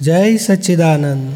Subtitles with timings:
[0.00, 1.32] જય સચ્ચિદાનંદ.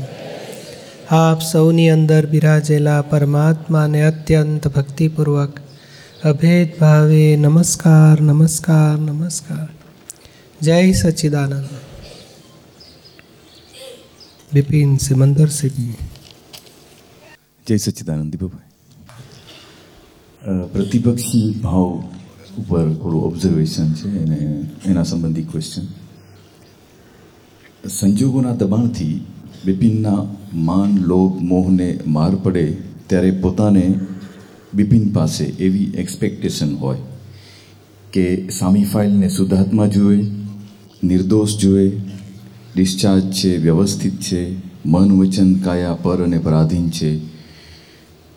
[1.11, 5.61] આપ સૌની અંદર બિરાજેલા પરમાત્માને અત્યંત ભક્તિપૂર્વક
[6.25, 9.69] અભેદ ભાવે નમસ્કાર નમસ્કાર નમસ્કાર.
[10.63, 11.67] જય સચ્ચિદાનંદ.
[14.53, 15.97] બિપિન સિમંદર સિંહ
[17.67, 18.71] જય સચ્ચિદાનંદ દીપભાઈ.
[20.73, 21.91] પ્રતિપક્ષી ભાવ
[22.59, 24.39] ઉપર થોડું ઓબ્ઝર્વેશન છે અને
[24.87, 25.83] એના સંબંધી ક્વેશ્ચન
[27.89, 29.21] સંજોગોના દબાણથી
[29.65, 30.25] બિપિનના
[30.55, 32.77] માન, લોભ, મોહને માર પડે
[33.07, 33.95] ત્યારે પોતાને
[34.75, 36.99] બિપિન પાસે એવી એક્સપેક્ટેશન હોય
[38.13, 40.27] કે સામી ફાઇલને શુદ્ધાત્મા જુએ,
[41.05, 41.93] નિર્દોષ જુએ
[42.77, 44.55] ડિસ્ચાર્જ છે, વ્યવસ્થિત છે,
[44.87, 47.21] મન વચન કાયા, પર અને પરાધીન છે.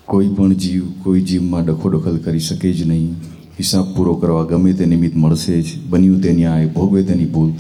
[0.06, 3.12] કોઈ પણ જીવ, કોઈ જીવમાં ડખોડખલ કરી શકે જ નહીં.
[3.60, 5.66] હિસાબ પૂરો કરવા ગમે તે નિમિત્ત મળશે જ.
[5.90, 7.52] બન્યું તે ન્યાય, ભોગવે તેની ભૂલ.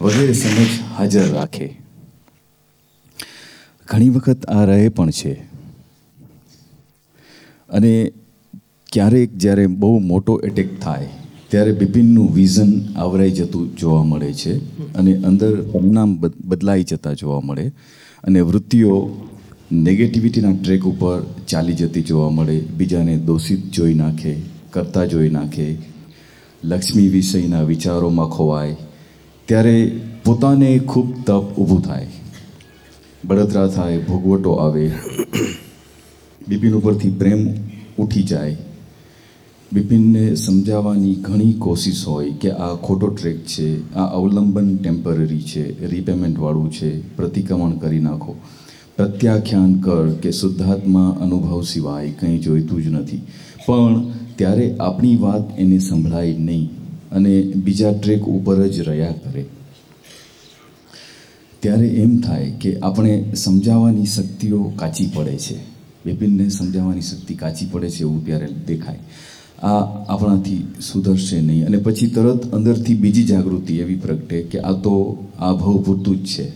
[0.00, 1.66] વગેરે સમક્ષ હાજર રાખે.
[3.88, 5.32] ઘણી વખત આ રહે પણ છે.
[7.70, 7.92] અને
[8.92, 11.08] ક્યારેક જ્યારે બહુ મોટો એટેક થાય,
[11.48, 14.56] ત્યારે બિપિનનું વિઝન આવરાઈ જતું જોવા મળે છે
[14.94, 16.10] અને અંદર પરિણામ
[16.44, 17.66] બદલાઈ જતા જોવા મળે
[18.24, 18.96] અને વૃત્તિઓ
[19.86, 21.16] નેગેટિવિટીના ટ્રેક ઉપર
[21.48, 24.32] ચાલી જતી જોવા મળે, બીજાને દોષિત જોઈ નાખે,
[24.70, 25.66] કરતા જોઈ નાખે,
[26.64, 28.76] લક્ષ્મી વિષયના વિચારોમાં ખોવાય
[29.50, 32.06] ત્યારે પોતાને ખૂબ તપ ઊભું થાય.
[33.24, 34.92] બળતરા થાય, ભોગવટો આવે.
[36.48, 37.48] બિપિન ઉપરથી પ્રેમ
[37.98, 38.56] ઉઠી જાય.
[39.72, 46.72] બિપિનને સમજાવવાની ઘણી કોશિશ હોય કે આ ખોટો ટ્રેક છે, આ અવલંબન ટેમ્પરરી છે રીપેમેન્ટવાળું
[46.72, 48.34] છે, પ્રતિક્રમણ કરી નાખો.
[48.96, 53.16] પ્રત્યાખ્યાન કર કે શુદ્ધાત્મા અનુભવ સિવાય કંઈ જોઈતું જ નથી.
[53.66, 56.79] પણ ત્યારે આપણી વાત એને સંભળાય નહીં.
[57.12, 59.46] અને બીજા ટ્રેક ઉપર જ રહ્યા કરે.
[61.60, 65.56] ત્યારે એમ થાય કે આપણે સમજાવવાની શક્તિઓ કાચી પડે છે.
[66.06, 68.98] બિપિનને સમજાવવાની શક્તિ કાચી પડે છે એવું ત્યારે દેખાય.
[69.62, 71.66] આ આપણાથી સુધરશે નહીં.
[71.66, 76.26] અને પછી તરત અંદરથી બીજી જાગૃતિ એવી પ્રગટે કે આ તો આ ભાવ પૂરતું જ
[76.26, 76.52] છે.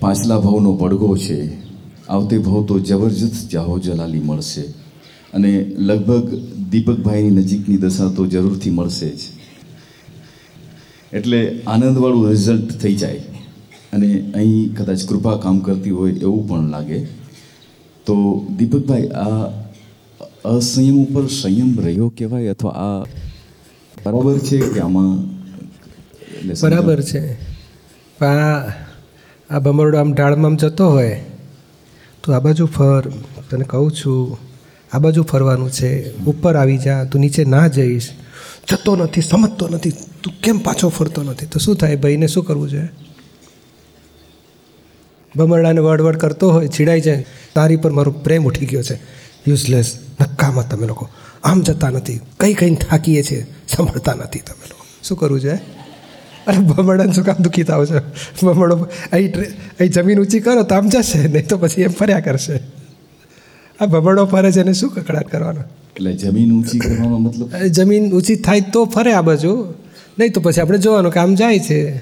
[0.00, 1.70] પાછલા ભાવનો પડઘો છે.
[2.08, 4.89] આવતે ભાવ તો જબરજસ્ત જાહો જલાલી મળશે.
[5.34, 5.50] અને
[5.88, 6.26] લગભગ
[6.70, 9.20] દીપકભાઈની નજીકની દશા તો જરૂરથી મળશે જ.
[11.12, 13.22] એટલે આનંદવાળું રિઝલ્ટ થઈ જાય.
[13.92, 16.98] અને અહીં કદાચ કૃપા કામ કરતી હોય એવું પણ લાગે.
[18.06, 18.14] તો
[18.58, 19.44] દીપકભાઈ, આ
[20.44, 23.00] અસંયમ ઉપર સંયમ રહ્યો કહેવાય અથવા આ
[24.04, 25.10] બરાબર છે કે આમાં
[26.62, 27.22] બરાબર છે.
[28.20, 28.58] આ
[29.50, 31.16] આ ભમરડો આમ ઢાળમાં જતો હોય,
[32.22, 33.02] તો આ બાજુ ફર.
[33.50, 34.49] તને કહું છું
[34.92, 38.08] આ બાજુ ફરવાનું છે, ઉપર આવી જા, તું નીચે ના જઈશ.
[38.68, 41.46] જતો નથી, સમજતો નથી, તું કેમ પાછો ફરતો નથી?
[41.46, 42.84] તો શું થાય ભાઈને શું કરવું છે?
[45.36, 48.94] ભમરડાને વડવડ કરતો હોય, છીડાઈ જાય, તારી પર મારો પ્રેમ ઉઠી ગયો છે.
[49.48, 51.08] યુઝલેસ નક્કામાં તમે લોકો.
[51.44, 52.20] આમ જતા નથી.
[52.40, 54.84] કંઈ કંઈ થાકીએ છીએ, સાંભળતા નથી તમે લોકો.
[55.02, 55.54] શું કરવું છે?
[56.46, 57.98] અરે, બમરડાને શું કામ દુઃખી થાવ છે?
[58.42, 59.34] બમરડો, અહીં
[59.80, 62.79] અહીં જમીન ઊંચી કરો તો આમ જશે, નહીં તો પછી એમ ફર્યા કરશે.
[63.80, 65.60] આ ભમરડો ફરે છે એને શું કકડાટ કરવાનો?
[65.60, 67.56] એટલે જમીન ઊંચી કરવાનો મતલબ?
[67.56, 69.74] જમીન ઊંચી થાય તો ફરે આ બાજુ.
[70.18, 71.98] નહીં તો પછી આપણે જોવાનું કે આમ જાય છે.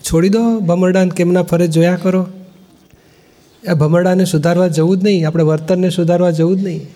[0.00, 2.26] છોડી દો ભમરડાને કેમના ફરે જોયા કરો.
[3.68, 5.28] આ ભમરડાને સુધારવા જવું જ નહીં.
[5.28, 6.86] આપણે વર્તનને સુધારવા જવું જ નહીં.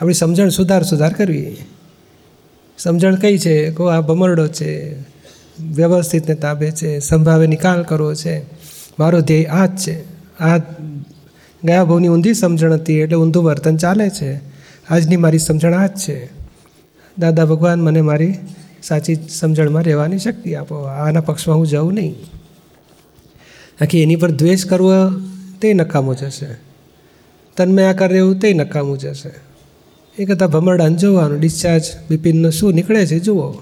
[0.00, 1.56] આપણી સમજણ સુધાર સુધાર કરવી.
[2.78, 3.70] સમજણ કઈ છે?
[3.70, 5.00] કહો આ ભમરડો છે.
[5.74, 6.98] વ્યવસ્થિતને તાબે છે.
[6.98, 8.42] સંભાવે નિકાલ કરવો છે.
[8.98, 10.02] મારો ધ્યેય આ જ છે.
[10.38, 10.58] આ
[11.64, 14.40] ગયા ભાવની ઊંધી સમજણ હતી એટલે ઊંધું વર્તન ચાલે છે.
[14.90, 16.26] આજની મારી સમજણ આ જ છે.
[17.18, 18.34] દાદા ભગવાન, મને મારી
[18.82, 20.74] સાચી સમજણમાં રહેવાની શક્તિ આપો.
[20.74, 22.14] આના પક્ષમાં હું જાઉં નહીં.
[23.80, 24.90] આખી એની પર દ્વેષ કરવો
[25.60, 26.68] તે નકામું જશે
[27.88, 29.30] આ કરે એવું તે નકામું જશે
[30.18, 33.52] એ કરતાં ભમરડાને જોવાનું ડિસ્ચાર્જ બિપિનનું શું નીકળે છે જુઓ.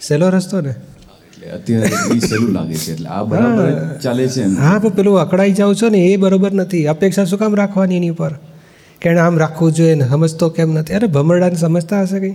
[0.00, 0.74] સહેલો રસ્તો ને.
[1.44, 5.74] અત્યારે સહેલું લાગે છે એટલે આ બરાબર જ ચાલે છે હા પણ પેલું અકળાઈ જાવ
[5.74, 6.86] છો ને એ બરોબર નથી.
[6.86, 8.34] અપેક્ષા શું કામ રાખવાની એની ઉપર?
[9.00, 10.94] કે આમ રાખવું જોઈએ ને સમજતો કેમ નથી?
[10.94, 12.34] અરે ભમરડાને સમજતા હશે કંઈ?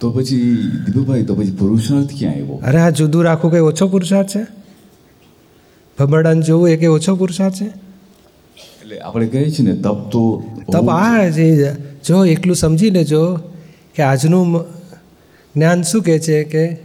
[0.00, 0.56] તો પછી
[0.86, 2.60] દીપુભાઈ તો પછી પુરુષાર્થ ક્યાં આવ્યો?
[2.66, 4.46] અરે આ જુદું રાખવું કંઈ ઓછો પુરુષાર્થ છે?
[5.98, 7.64] ભમરડાને જોવું એ કંઈ ઓછો પુરુષાર્થ છે?
[7.64, 10.42] એટલે આપણે કહીએ છીએ ને તપ તો
[10.72, 11.76] તપ આ જે
[12.08, 13.36] જો એકલું સમજી લેજો
[13.94, 14.81] કે આજનું
[15.56, 16.76] જ્ઞાન શું કહે છે કે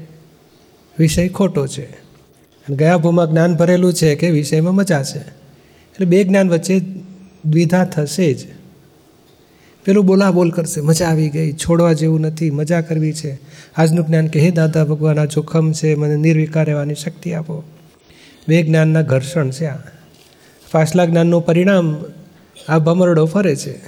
[1.00, 1.86] વિષય ખોટો છે?
[1.86, 5.20] અને ગયા ભૂમાં જ્ઞાન ભરેલું છે કે વિષયમાં મજા છે?
[5.20, 6.80] એટલે બે જ્ઞાન વચ્ચે
[7.46, 8.38] દ્વિધા થશે જ.
[9.86, 13.40] પેલું બોલા બોલ કરશે, મજા આવી ગઈ, છોડવા જેવું નથી, મજા કરવી છે.
[13.78, 17.64] આજનું જ્ઞાન કે, હે દાદા ભગવાન, આ જોખમ છે, મને નિર્વિકાર રહેવાની શક્તિ આપો.
[18.48, 19.78] બે જ્ઞાનના ઘર્ષણ છે આ.
[20.72, 22.06] પાછલા જ્ઞાનનું પરિણામ
[22.70, 23.80] આ ભમરડો ફરે છે.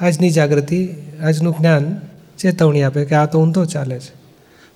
[0.00, 0.88] આજની જાગૃતિ,
[1.20, 2.00] આજનું જ્ઞાન
[2.38, 4.14] ચેતવણી આપે કે આ તો ઊંધો ચાલે છે.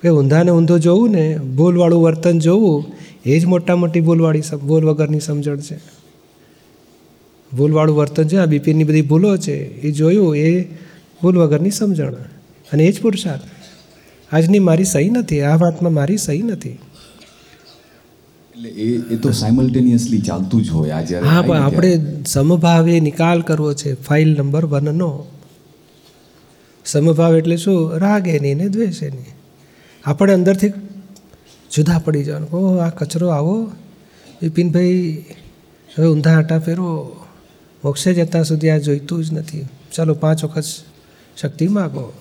[0.03, 2.85] કે ઊંધાને ઊંધો જોવું ને ભૂલવાળું વર્તન જોવું
[3.27, 5.79] એ જ મોટા મોટી ભૂલવાળી ભૂલ વગરની સમજણ છે.
[7.57, 10.69] ભૂલવાળું વર્તન છે આ બીપીની બધી ભૂલો છે એ જોયું એ
[11.23, 12.15] ભૂલ વગરની સમજણ.
[12.73, 13.43] અને એ જ પુરુષાર્થ.
[14.33, 16.79] આજની મારી સહી નથી આ વાતમાં મારી સહી નથી.
[18.55, 23.43] એટલે એ એ તો સાયમલ્ટેનિયસલી ચાલતું જ હોય આ જ્યારે હા પણ આપણે સમભાવે નિકાલ
[23.43, 25.27] કરવો છે ફાઇલ નંબર વનનો.
[26.93, 27.99] સમભાવ એટલે શું?
[27.99, 29.35] રાગે નહીં ને દ્વેષ નહીં
[30.05, 30.73] આપણે અંદરથી
[31.71, 33.73] જુદા પડી જવાનું ઓહ, આ કચરો આવો.
[34.43, 35.25] વિપિનભાઈ
[35.99, 37.17] હવે ઊંધા આટા ફેરો
[37.85, 39.67] મોક્ષે જતા સુધી આ જોઈતું જ નથી.
[39.93, 40.65] ચાલો પાંચ વખત
[41.37, 42.13] શક્તિ માગો.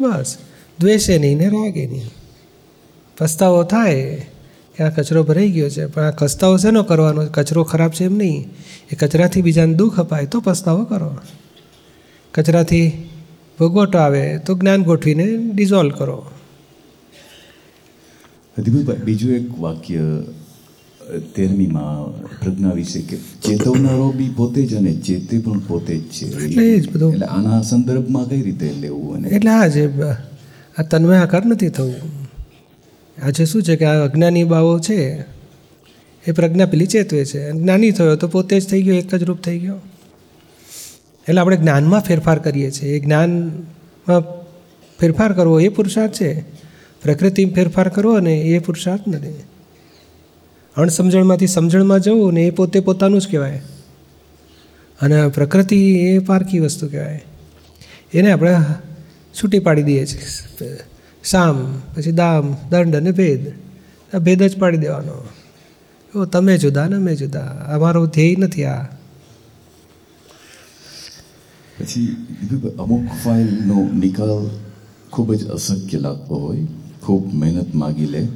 [0.00, 0.36] બસ.
[0.80, 2.10] દ્વેષે નહીં ને રાગે નહીં
[3.18, 4.26] પસ્તાવો થાય
[4.76, 7.26] કે આ કચરો ભરાઈ ગયો છે, પણ આ કસ્તાવો શેનો કરવાનો?
[7.26, 8.48] કચરો ખરાબ છે એમ નહીં.
[8.92, 11.18] એ કચરાથી બીજાને દુઃખ અપાય તો પસ્તાવો કરો.
[12.34, 13.10] કચરાથી
[13.58, 16.18] ભોગવટો આવે તો જ્ઞાન ગોઠવીને ડિઝોલ્વ કરો.
[18.58, 20.04] દીપકભાઈ બીજું એક વાક્ય
[21.34, 21.98] તેરમીમાં
[22.40, 26.26] પ્રજ્ઞા વિશે કે ચેતવનારો બી પોતે જ અને ચેતે પણ પોતે જ છે.
[26.26, 27.12] એટલે એ જ બધું.
[27.12, 29.84] એટલે આના સંદર્ભમાં કઈ રીતે લેવું અને એટલે આ જે
[30.78, 31.94] આ તન્મય આકાર નથી થવું.
[33.22, 34.98] આજે શું છે કે આ અજ્ઞાની બાવો છે
[36.26, 37.52] એ પ્રજ્ઞા પેલી ચેતવે છે.
[37.52, 39.78] જ્ઞાની થયો તો પોતે જ થઈ ગયો એક જ રૂપ થઈ ગયો.
[41.28, 42.96] એટલે આપણે જ્ઞાનમાં ફેરફાર કરીએ છીએ.
[42.96, 44.20] એ જ્ઞાનમાં
[45.00, 46.40] ફેરફાર કરવો એ પુરુષાર્થ છે.
[47.02, 49.34] પ્રકૃતિમાં ફેરફાર કરવો ને એ પુરુષાર્થ નથી.
[50.76, 53.62] અણસમજણમાંથી સમજણમાં જવું ને એ પોતે પોતાનું જ કહેવાય.
[55.00, 57.24] અને પ્રકૃતિ એ પારખી વસ્તુ કહેવાય.
[58.14, 58.56] એને આપણે
[59.32, 60.76] છૂટી પાડી દઈએ છીએ.
[61.24, 63.52] સામ, પછી દામ, દંડ અને ભેદ.
[64.14, 65.28] આ ભેદ જ પાડી દેવાનો.
[66.24, 67.40] તમે જુદા ને અમે જુદા.
[67.74, 68.97] અમારો ધ્યેય નથી આ.
[71.78, 72.16] પછી
[72.78, 74.50] અમુક ફાઇલનો નિકાલ
[75.12, 76.66] ખૂબ જ અશક્ય લાગતો હોય
[77.02, 78.28] ખૂબ મહેનત માગી લે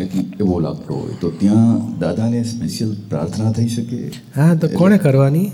[0.00, 1.14] એટલે એવો લાગતો હોય.
[1.20, 4.08] તો ત્યાં દાદાને સ્પેશિયલ પ્રાર્થના થઈ શકે?
[4.36, 5.46] હા તો કોણે કરવાની?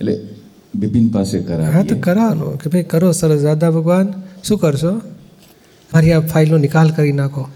[0.00, 0.28] એટલે
[0.74, 3.42] બિપિન પાસે હા તો કરાવવાનું કે ભાઈ કરો સરસ.
[3.42, 4.12] દાદા ભગવાન
[4.44, 4.94] શું કરશો?
[5.92, 7.48] મારી આ ફાઇલનો નિકાલ કરી નાખો.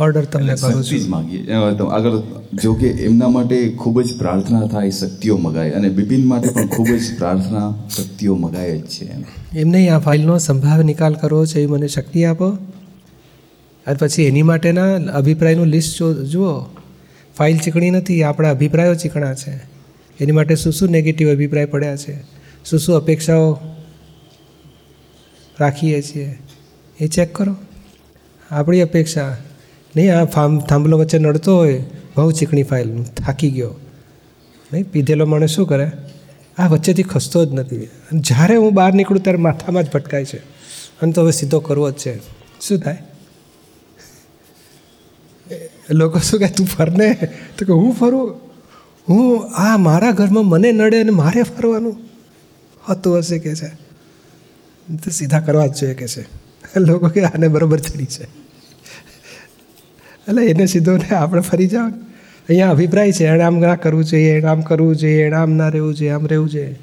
[0.00, 1.52] ઓર્ડર તમને કરું છું જ માગીએ.
[1.92, 2.18] આગળ
[2.62, 6.86] જો કે એમના માટે ખૂબ જ પ્રાર્થના થાય શક્તિઓ મગાય અને બિપિન માટે પણ ખૂબ
[6.86, 9.24] જ પ્રાર્થના શક્તિઓ મગાય જ છે એમ.
[9.56, 12.48] એમને આ ફાઇલનો સંભાવ નિકાલ કરવો છે એ મને શક્તિ આપો.
[13.86, 16.60] અને પછી એની માટેના અભિપ્રાયનું લિસ્ટ જો જુઓ.
[17.36, 19.60] ફાઇલ ચીકણી નથી આપણા અભિપ્રાયો ચીકણા છે.
[20.20, 22.20] એની માટે શું શું નેગેટિવ અભિપ્રાય પડ્યા છે?
[22.64, 23.58] શું શું અપેક્ષાઓ
[25.60, 26.38] રાખીએ છીએ?
[27.00, 27.56] એ ચેક કરો.
[28.50, 29.36] આપણી અપેક્ષા
[29.98, 31.84] નહીં, આ ફામ, થાંભલો વચ્ચે નડતો હોય,
[32.16, 33.74] બહુ ચીકણી ફાઇલ, થાકી ગયો.
[34.72, 35.90] નહીં, પીધેલો માણસ શું કરે?
[36.58, 37.76] આ વચ્ચેથી ખસતો જ નથી.
[37.76, 40.36] અને જ્યારે હું બહાર નીકળું ત્યારે માથામાં જ ભટકાય છે.
[41.02, 42.18] અને તો હવે સીધો કરવો જ છે.
[42.60, 42.98] શું થાય?
[45.90, 47.14] લોકો શું કહે, તું ફરને.
[47.58, 48.40] તો કે, હું ફરું?
[49.08, 51.96] હું, આ મારા ઘરમાં મને નડે અને મારે ફરવાનું?
[52.88, 53.68] હોતું હશે કે છે.
[54.96, 56.26] તો સીધા કરવા જ જોઈએ કે છે.
[56.76, 58.47] લોકો કે, આને બરોબર ચડી છે.
[60.28, 61.86] એટલે એને સીધો ને આપણે ફરી જાઓ
[62.48, 65.68] અહીંયા અભિપ્રાય છે એણે આમ ના કરવું જોઈએ એણે આમ કરવું જોઈએ એણે આમ ના
[65.68, 66.76] રહેવું જોઈએ આમ રહેવું જોઈએ.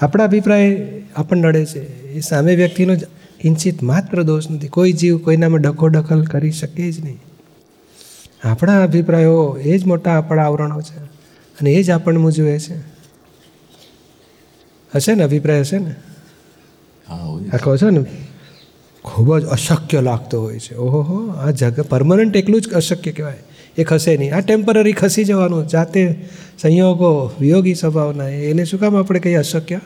[0.00, 0.86] આપણા અભિપ્રાય
[1.16, 2.12] આપણને નડે છે.
[2.12, 3.04] એ સામે વ્યક્તિનો જ
[3.40, 4.68] કિંચિત માત્ર દોષ નથી.
[4.68, 7.18] કોઈ જીવ કોઈનામાં ડખો ડખલ કરી શકે જ નહીં.
[8.44, 10.98] આપણા અભિપ્રાયો એ જ મોટા આપણા આવરણો છે
[11.60, 12.76] અને એ જ આપણને મૂજવે છે.
[14.94, 15.94] હશે ને અભિપ્રાય હશે ને?
[17.08, 18.04] હા કહો છો ને?
[19.06, 20.74] ખૂબ જ અશક્ય લાગતો હોય છે.
[20.76, 23.42] ઓહો આ જગ પરમનન્ટ એકલું જ અશક્ય કહેવાય.
[23.78, 24.34] એ ખસે નહીં.
[24.36, 25.66] આ ટેમ્પરરી ખસી જવાનું.
[25.68, 26.02] જાતે
[26.62, 27.10] સંયોગો
[27.40, 29.80] વિયોગી સ્વભાવના એને શું કામ આપણે કહીએ અશક્ય?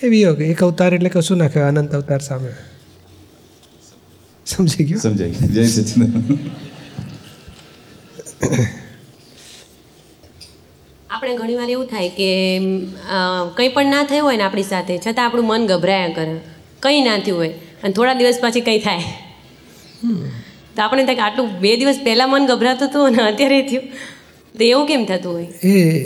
[0.00, 2.52] એ વિયોગ એક અવતાર એટલે કશું ના કહેવાય અનંત અવતાર સામે.
[4.46, 4.98] સમજી ગયો?
[4.98, 5.52] સમજાય ગયું.
[5.52, 6.02] જય સચિન
[11.10, 12.30] આપણે ઘણીવાર એવું થાય કે
[13.56, 16.36] કંઈ પણ ના થયું હોય ને આપણી સાથે છતાં આપણું મન ગભરાયા કરે.
[16.82, 17.48] કંઈ ના થયું હોય.
[17.82, 19.02] અને થોડા દિવસ પછી કંઈ થાય.
[20.76, 23.82] તો આપણે ત્યાં આટલું બે દિવસ પહેલાં મન ગભરાતું હતું અને અત્યારે થયું.
[24.58, 25.46] તો એવું કેમ થતું હોય?
[25.64, 26.00] એ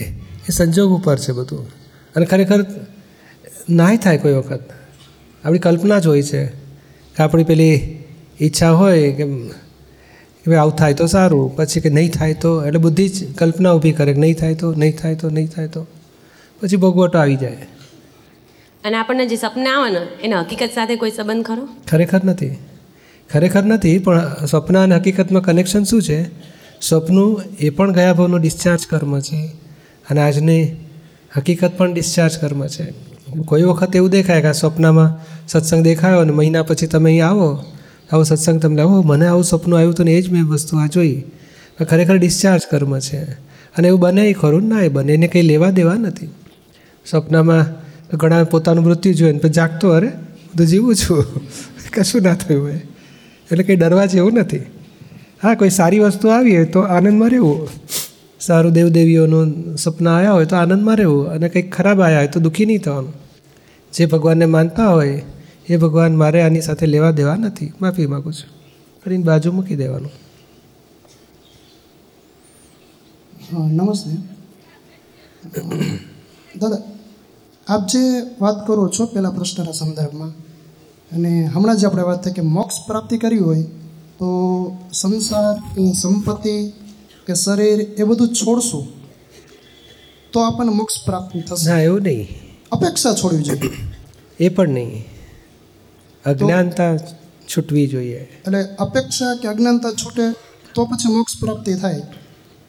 [0.49, 1.71] એ સંજોગ ઉપર છે બધું.
[2.17, 2.65] અને ખરેખર
[3.71, 4.71] નાય થાય કોઈ વખત.
[5.45, 7.99] આપણી કલ્પના જ હોય છે કે આપણી પેલી
[8.41, 9.25] ઈચ્છા હોય કે
[10.47, 13.93] ભાઈ આવું થાય તો સારું, પછી કે નહીં થાય તો, એટલે બુદ્ધિ જ કલ્પના ઊભી
[13.93, 15.87] કરે કે નહીં થાય તો, નહીં થાય તો, નહીં થાય તો.
[16.63, 17.57] પછી ભોગવટો આવી જાય.
[18.85, 21.69] અને આપણને જે સપના આવે ને, એના હકીકત સાથે કોઈ સંબંધ ખરો?
[21.91, 22.51] ખરેખર નથી.
[23.33, 26.23] ખરેખર નથી, પણ સપના અને હકીકતમાં કનેક્શન શું છે?
[26.81, 29.53] સ્વપ્નું એ પણ ગયા ભાવનું ડિસ્ચાર્જ કર્મ છે.
[30.11, 30.69] અને આજની
[31.37, 32.95] હકીકત પણ ડિસ્ચાર્જ કર્મ છે.
[33.47, 37.65] કોઈ વખત એવું દેખાય કે આ સ્વપ્નમાં સત્સંગ દેખાયો અને મહિના પછી તમે અહીં આવો
[38.13, 40.87] આવો સત્સંગ તમને આવો મને આવું સપનું આવ્યું હતું ને એ જ મેં વસ્તુ આ
[40.87, 41.23] જોઈ.
[41.91, 43.23] ખરેખર ડિસ્ચાર્જ કર્મ છે.
[43.77, 44.81] અને એવું બને ખરું ના?
[44.81, 46.29] એ બને એને કંઈ લેવા દેવા નથી.
[47.07, 47.84] સપનામાં
[48.17, 51.25] ઘણા પોતાનું મૃત્યુ જોઈને પછી જાગતો, અરે, હું તો જીવું છું.
[51.95, 52.81] કશું ના થયું હોય.
[53.53, 54.59] એટલે કંઈ ડરવા જેવું નથી.
[55.43, 57.69] હા, કોઈ સારી વસ્તુ આવી હોય તો આનંદમાં રહેવું.
[58.41, 61.27] સારું દેવદેવીઓનું સપના આવ્યા હોય તો આનંદમાં રહેવું.
[61.27, 63.13] અને કંઈક ખરાબ આવ્યા હોય તો દુઃખી નહીં થવાનું.
[63.93, 65.23] જે ભગવાનને માનતા હોય,
[65.69, 67.73] એ ભગવાન મારે આની સાથે લેવા દેવા નથી.
[67.81, 68.65] માફી માગું છું.
[69.05, 70.11] કરીને બાજુ મૂકી દેવાનું.
[73.75, 74.11] નમસ્તે.
[76.59, 76.94] દાદા
[77.69, 77.99] આપ જે
[78.41, 80.29] વાત કરો છો પહેલા પ્રશ્નના સંદર્ભમાં
[81.13, 83.63] અને હમણાં જ આપણે વાત થઈ કે મોક્ષ પ્રાપ્તિ કરવી હોય
[84.19, 84.29] તો
[84.93, 86.73] સંસાર કે સંપત્તિ
[87.27, 88.87] કે શરીર એ બધું છોડશું
[90.33, 91.71] તો આપણને મોક્ષ પ્રાપ્તિ થશે.
[91.71, 92.29] ના એવું નહીં.
[92.73, 93.71] અપેક્ષા છોડવી જોઈએ.
[94.41, 95.05] એ પણ નહીં.
[96.27, 96.97] અજ્ઞાનતા
[97.57, 98.19] છૂટવી જોઈએ.
[98.19, 100.33] એટલે અપેક્ષા કે અજ્ઞાનતા છૂટે
[100.75, 102.03] તો પછી મોક્ષ પ્રાપ્તિ થાય.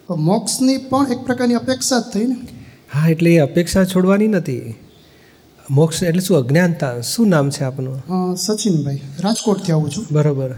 [0.07, 2.35] તો મોક્ષની પણ એક પ્રકારની અપેક્ષા જ થઈ ને.
[2.93, 4.75] હા એટલે એ અપેક્ષા છોડવાની નથી.
[5.69, 6.37] મોક્ષ એટલે શું?
[6.37, 7.01] અજ્ઞાનતા.
[7.01, 8.35] શું નામ છે આપનું?
[8.35, 8.99] સચિનભાઈ.
[9.19, 10.05] રાજકોટથી આવું છું.
[10.11, 10.51] બરાબર.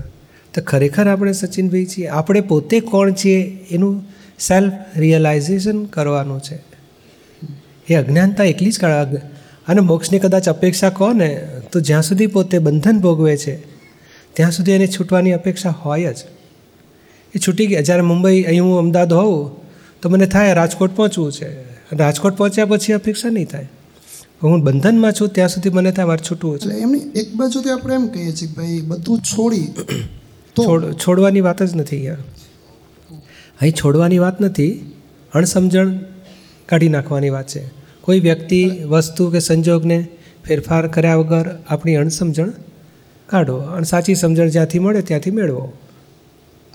[0.54, 2.08] તો ખરેખર આપણે સચિનભાઈ છીએ.
[2.08, 4.04] આપણે પોતે કોણ છીએ એનું
[4.40, 6.60] સેલ્ફ રિયલાઇઝેશન કરવાનું છે.
[7.88, 9.16] એ અજ્ઞાનતા એકલી જ કાઢ
[9.68, 13.56] અને મોક્ષની કદાચ અપેક્ષા કહો ને તો જ્યાં સુધી પોતે બંધન ભોગવે છે
[14.34, 16.18] ત્યાં સુધી એને છૂટવાની અપેક્ષા હોય જ.
[17.36, 17.82] એ છૂટી ગયા.
[17.82, 19.56] જ્યારે મુંબઈ અહીં હું અમદાવાદ હોઉં
[20.02, 21.50] તો મને થાય રાજકોટ પહોંચવું છે.
[21.96, 23.68] રાજકોટ પહોંચ્યા પછી અપેક્ષા નહીં થાય.
[24.44, 26.70] હું બંધનમાં છું ત્યાં સુધી મને ત્યાં મારે છૂટવું છે.
[26.70, 29.68] એમની એક બાજુથી આપણે એમ કહીએ છીએ કે ભાઈ બધું છોડી
[30.60, 32.18] છોડ છોડવાની વાત જ નથી અહીંયા
[33.62, 34.94] અહીં છોડવાની વાત નથી
[35.34, 35.98] અણસમજણ
[36.66, 37.68] કાઢી નાખવાની વાત છે.
[38.02, 40.08] કોઈ વ્યક્તિ વસ્તુ કે સંજોગને
[40.46, 42.54] ફેરફાર કર્યા વગર આપણી અણસમજણ
[43.28, 43.56] કાઢો.
[43.56, 45.74] અને સાચી સમજણ જ્યાંથી મળે ત્યાંથી મેળવો.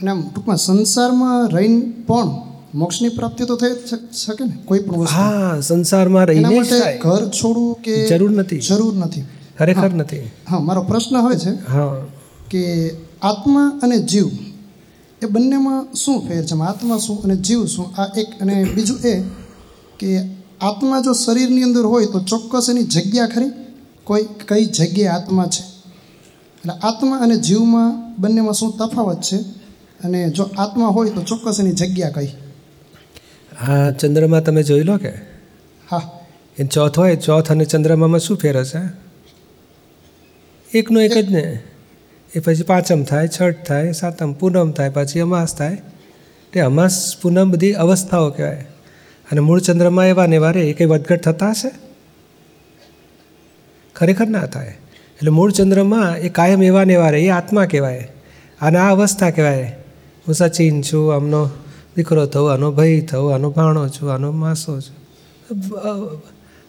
[0.03, 4.53] અને ટૂંકમાં સંસારમાં રહીને પણ મોક્ષની પ્રાપ્તિ તો થઈ જ શક- ને?
[4.65, 5.15] કોઈ પણ વસ્તુ.
[5.15, 6.63] હા સંસારમાં રહીને
[6.99, 8.59] ઘર છોડવું કે જરૂર નથી.
[8.59, 9.25] જરૂર નથી.
[9.59, 10.31] ખરેખર નથી.
[10.51, 12.07] હા મારો પ્રશ્ન હોય છે હા.
[12.51, 12.91] કે
[13.23, 14.31] આત્મા અને જીવ
[15.23, 16.61] એ બંનેમાં શું ફેર છે?
[16.61, 18.01] આત્મા શું અને જીવ શું?
[18.01, 19.23] આ એક અને બીજું એ
[19.99, 20.19] કે
[20.61, 23.51] આત્મા જો શરીરની અંદર હોય તો ચોક્કસ એની જગ્યા ખરી?
[24.05, 25.63] કોઈ કઈ જગ્યાએ આત્મા છે?
[25.63, 29.37] એટલે આત્મા અને જીવમાં બંનેમાં શું તફાવત છે?
[30.05, 32.29] અને જો આત્મા હોય તો ચોક્કસ એની જગ્યા કઈ?
[33.63, 35.09] આ ચંદ્રમાં તમે જોઈ લો કે?
[35.91, 36.21] હા.
[36.59, 38.79] એ ચોથ હોય ચોથ અને ચંદ્રમામાં શું ફેર હશે
[40.79, 41.63] એકનો એક જ ને.
[42.35, 45.79] એ પછી પાંચમ થાય છઠ થાય સાતમ પૂનમ થાય પછી અમાસ થાય.
[46.53, 48.67] તે અમાસ પૂનમ બધી અવસ્થાઓ કહેવાય.
[49.33, 51.71] અને મૂળ ચંદ્રમાં એવા ને એવા રે એ કંઈ વધઘટ થતા હશે?
[53.95, 54.67] ખરેખર ના થાય.
[55.09, 58.09] એટલે મૂળ ચંદ્રમાં એ કાયમ એવા ને એવા એ આત્મા કહેવાય.
[58.61, 59.77] અને આ અવસ્થા કહેવાય.
[60.29, 61.51] હું સચિન છું આમનો
[61.97, 64.97] દીકરો થવું, આનો ભાઈ થવું, આનો ભાણો છું, આનો માસો છું.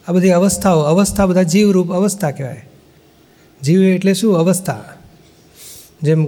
[0.08, 2.66] આ બધી અવસ્થાઓ, અવસ્થા બધા જીવરૂપ અવસ્થા કહેવાય.
[3.64, 4.38] જીવ એટલે શું?
[4.38, 4.84] અવસ્થા.
[6.04, 6.28] જેમ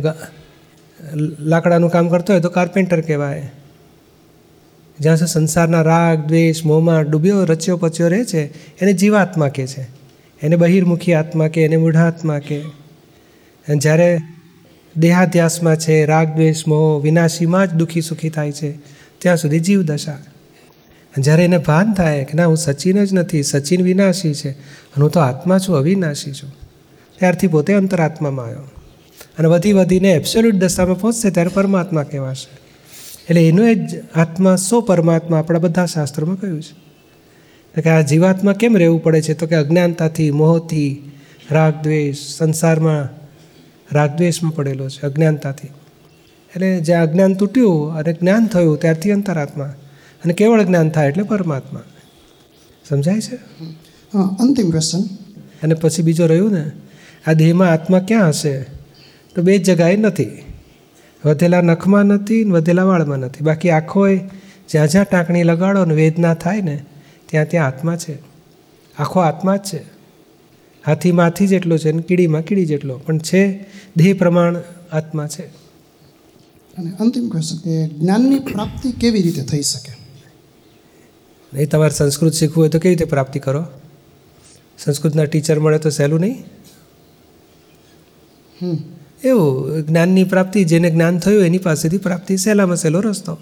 [1.39, 3.51] લાકડાનું કામ કરતો હોય તો કાર્પેન્ટર કહેવાય.
[4.99, 8.43] જ્યાં સુધી સંસારના રાગ, દ્વેષ મોહમાં ડૂબ્યો, રચ્યો, પચ્યો રહે છે,
[8.79, 9.87] એને જીવાત્મા કહે છે.
[10.41, 12.61] એને બહિર્મુખી આત્મા કે એને મૂઢાત્મા કે
[13.77, 14.17] જ્યારે
[14.97, 18.71] દેહાધ્યાસમાં છે, રાગ દ્વેષ, મોહ વિનાશીમાં જ દુઃખી, સુખી થાય છે.
[19.17, 20.17] ત્યાં સુધી જીવ દશા.
[21.17, 24.49] જ્યારે એને ભાન થાય કે ના, હું સચિન જ નથી, સચિન વિનાશી છે
[24.97, 26.55] હું તો આત્મા છું, અવિનાશી છું,
[27.19, 28.59] ત્યારથી પોતે અંતરાત્મામાં આવ્યો.
[29.39, 32.57] અને વધી વધીને એબ્સોલ્યુટ દશામાં પહોંચશે ત્યારે પરમાત્મા કહેવાશે.
[33.29, 37.81] એટલે એનો જ આત્મા સો પરમાત્મા આપણા બધા શાસ્ત્રોમાં કહ્યું છે.
[37.81, 39.33] કે આ જીવાત્મા કેમ રહેવું પડે છે?
[39.33, 41.11] તો કે અજ્ઞાનતાથી, મોહથી,
[41.51, 43.24] રાગ દ્વેષ, સંસારમાં
[43.91, 45.67] રાગ દ્વેષમાં પડેલો છે અજ્ઞાનતાથી.
[45.67, 49.65] એટલે જ્યાં અજ્ઞાન તૂટ્યું અને જ્ઞાન થયું ત્યારથી અંતરાત્મા.
[50.23, 51.81] અને કેવળ જ્ઞાન થાય એટલે પરમાત્મા.
[52.89, 53.35] સમજાય છે?
[54.17, 54.99] અંતિમ ક્વેશ્ચન
[55.63, 56.71] અને પછી બીજો રહ્યું ને
[57.27, 58.61] આ દેહમાં આત્મા ક્યાં હશે?
[59.35, 60.43] તો બે જગાએ નથી.
[61.25, 63.43] વધેલા નખમાં નથી ને વધેલા વાળમાં નથી.
[63.43, 64.19] બાકી આખોય
[64.69, 66.85] જ્યાં જ્યાં ટાંકણી લગાડો ને વેદના થાય ને
[67.25, 68.17] ત્યાં ત્યાં આત્મા છે.
[68.99, 69.94] આખો આત્મા જ છે.
[70.85, 72.97] હાથીમાં હાથી જેટલો છે ને કીડીમાં કીડી જેટલો.
[72.97, 73.65] પણ છે
[73.97, 74.57] દેહ પ્રમાણ
[74.91, 75.45] આત્મા છે.
[76.77, 80.05] અને અંતિમ ક્વેશ્ચન કે જ્ઞાનની પ્રાપ્તિ કેવી રીતે થઈ શકે?
[81.57, 83.65] એ તમારે સંસ્કૃત શીખવું હોય તો કેવી રીતે પ્રાપ્તિ કરો?
[84.79, 86.45] સંસ્કૃતના ટીચર મળે તો સહેલું નહીં?
[89.23, 93.33] એવું જ્ઞાનની પ્રાપ્તિ જેને જ્ઞાન થયું એની પાસેથી પ્રાપ્તિ સહેલામાં સહેલો રસ્તો.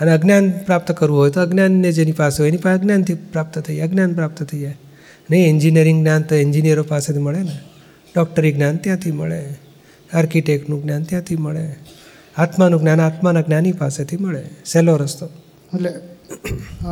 [0.00, 3.80] અને અજ્ઞાન પ્રાપ્ત કરવું હોય તો અજ્ઞાનને જેની પાસે હોય એની પાસે અજ્ઞાનથી પ્રાપ્ત થઈ
[3.80, 4.76] અજ્ઞાન પ્રાપ્ત થઈ જાય.
[5.30, 7.56] નહીં એન્જિનિયરિંગ જ્ઞાન તો એન્જિનિયરો પાસેથી મળે ને.
[8.14, 9.40] ડૉક્ટરી જ્ઞાન ત્યાંથી મળે.
[10.14, 11.76] આર્કિટેક્ટનું જ્ઞાન ત્યાંથી મળે.
[12.36, 14.42] આત્માનું જ્ઞાન આત્માના જ્ઞાની પાસેથી મળે.
[14.64, 15.26] સહેલો રસ્તો.
[15.74, 15.90] એટલે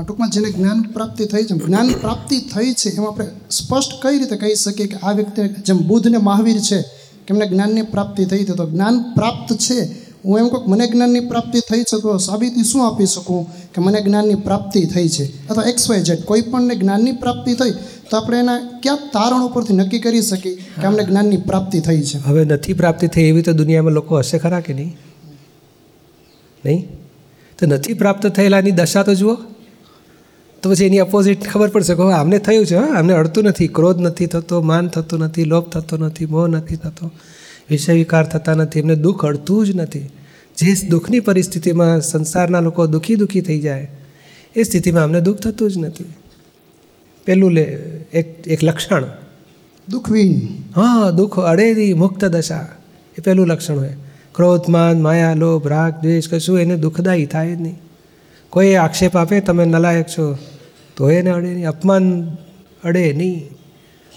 [0.04, 4.36] ટૂંકમાં જેને જ્ઞાન પ્રાપ્તિ થઈ છે, જ્ઞાન પ્રાપ્તિ થઈ છે એમાં આપણે સ્પષ્ટ કઈ રીતે
[4.36, 6.82] કહી શકીએ કે આ વ્યક્તિ જેમ બુદ્ધ ને મહાવીર છે
[7.26, 10.04] કે જ્ઞાનની પ્રાપ્તિ થઈ તો જ્ઞાન પ્રાપ્ત છે.
[10.24, 14.00] હું એમ કહું મને જ્ઞાનની પ્રાપ્તિ થઈ છે, તો સાબિતી શું આપી શકું કે મને
[14.00, 15.24] જ્ઞાનની પ્રાપ્તિ થઈ છે?
[15.48, 17.72] અથવા એક્સ વાય ઝેડ, કોઈ પણને જ્ઞાનની પ્રાપ્તિ થઈ
[18.10, 22.18] તો આપણે એના ક્યાં તારણ ઉપરથી નક્કી કરી શકીએ કે અમને જ્ઞાનની પ્રાપ્તિ થઈ છે?
[22.18, 24.96] હવે નથી પ્રાપ્તિ થઈ એવી તો દુનિયામાં લોકો હશે ખરા કે નહીં?
[26.64, 26.88] નહીં?
[27.58, 29.34] તો નથી પ્રાપ્ત થયેલાની દશા તો જુઓ.
[30.62, 34.00] તો પછી એની અપોઝિટ ખબર પડશે કે આમને થયું છે હા આમને અડતું નથી ક્રોધ
[34.00, 37.10] નથી થતો માન થતું નથી લોભ થતો નથી મોહ નથી થતો
[37.70, 40.10] વિષય વિકાર થતા નથી એમને દુઃખ અડતું જ નથી.
[40.56, 43.90] જે દુઃખની પરિસ્થિતિમાં સંસારના લોકો દુઃખી દુઃખી થઈ જાય
[44.56, 46.04] એ સ્થિતિમાં અમને દુઃખ થતું જ નથી.
[47.26, 47.62] પેલું લે
[48.12, 49.04] એક એક લક્ષણ.
[49.88, 50.40] દુઃખવીન.
[50.76, 52.68] હા દુઃખ અડેરી મુક્ત દશા.
[53.18, 53.92] એ પહેલું લક્ષણ હોય.
[54.34, 57.78] ક્રોધ માન માયા લોભ રાગ દ્વેષ કશું એને દુઃખદાયી થાય જ નહીં.
[58.50, 60.38] કોઈ આક્ષેપ આપે તમે નલાયક છો
[60.96, 61.68] તો એને અડે નહીં.
[61.68, 62.36] અપમાન
[62.84, 63.50] અડે નહીં.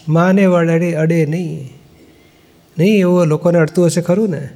[0.10, 1.74] માને વડે અડે નહીં.
[2.80, 4.50] નહીં એવું લોકોને અડતું હશે ખરું ને?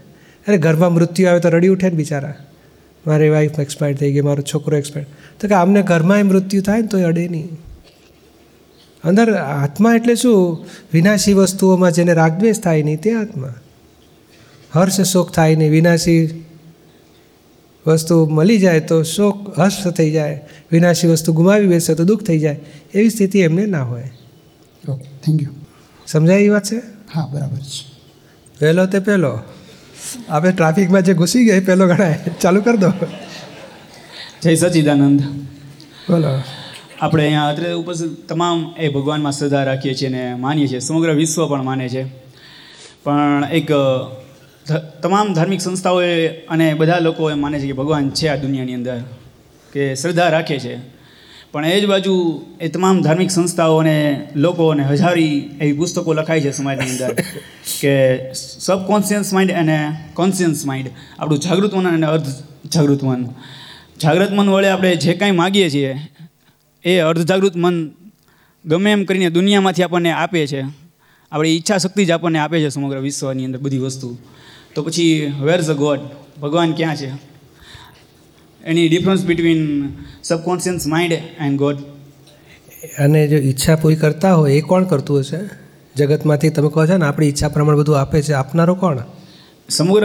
[0.47, 2.33] અરે ઘરમાં મૃત્યુ આવે તો રડી ઉઠે ને બિચારા.
[3.07, 5.07] મારી વાઈફ એક્સપાયર થઈ ગઈ મારો છોકરો એક્સપાયર
[5.39, 7.49] તો કે આમને ઘરમાં એ મૃત્યુ થાય ને તો અડે નહીં.
[9.03, 10.65] અંદર આત્મા એટલે શું?
[10.93, 13.53] વિનાશી વસ્તુઓમાં જેને રાગદ્વેષ થાય નહીં તે આત્મા.
[14.75, 16.43] હર્ષ શોક થાય નહીં વિનાશી
[17.87, 20.41] વસ્તુ મળી જાય તો શોક હર્ષ થઈ જાય.
[20.71, 22.59] વિનાશી વસ્તુ ગુમાવી બેસે તો દુઃખ થઈ જાય.
[22.93, 24.11] એવી સ્થિતિ એમને ના હોય.
[24.89, 25.49] ઓકે થેન્ક યુ
[26.07, 26.77] સમજાય એ વાત છે?
[27.13, 27.91] હા બરાબર છે.
[28.59, 29.39] પહેલો તે પહેલો.
[30.29, 32.19] આપણે ટ્રાફિકમાં જે ઘૂસી ગઈ પહેલો ગણાય.
[32.41, 32.93] ચાલુ કરી દો.
[34.41, 35.21] જય સચિદાનંદ.
[36.09, 36.60] બોલો.
[37.01, 40.79] આપણે અહીંયા અત્રે ઉપસ્થિત તમામ એ ભગવાનમાં શ્રદ્ધા રાખીએ છીએ અને માનીએ છીએ.
[40.79, 42.03] સમગ્ર વિશ્વ પણ માને છે.
[43.03, 43.69] પણ એક
[45.03, 46.11] તમામ ધાર્મિક સંસ્થાઓએ
[46.45, 48.99] અને બધા લોકો એમ માને છે કે ભગવાન છે આ દુનિયાની અંદર,
[49.73, 50.73] કે શ્રદ્ધા રાખે છે.
[51.51, 52.13] પણ એ જ બાજુ
[52.61, 53.97] એ તમામ ધાર્મિક સંસ્થાઓ અને
[54.35, 57.11] લોકો અને હજારી એવી પુસ્તકો લખાય છે સમાજની અંદર,
[57.81, 57.93] કે
[58.33, 59.77] સબકોન્શિયસ માઇન્ડ અને
[60.13, 62.29] કોન્શિયસ માઇન્ડ આપણું જાગૃત મન અને અર્ધ
[62.73, 63.21] જાગૃત મન.
[64.01, 65.93] જાગૃત મન વડે આપણે જે કાંઈ માગીએ છીએ
[66.85, 67.91] એ અર્ધજાગૃત મન
[68.65, 70.61] ગમે એમ કરીને દુનિયામાંથી આપણને આપે છે.
[71.31, 74.17] આપણી ઈચ્છા શક્તિ જ આપણને આપે છે સમગ્ર વિશ્વની અંદર બધી વસ્તુ.
[74.75, 75.99] તો પછી વેર ઝ ગોડ
[76.41, 77.09] ભગવાન ક્યાં છે?
[78.63, 79.89] Any difference between
[80.23, 81.77] subconscious mind and God
[82.99, 85.37] અને જો ઈચ્છા પૂરી કરતા હોય એ કોણ કરતું હશે?
[85.95, 88.33] જગતમાંથી તમે કહો છો ને આપણી ઈચ્છા પ્રમાણે બધું આપે છે.
[88.33, 88.99] આપનારો કોણ?
[89.69, 90.03] સમગ્ર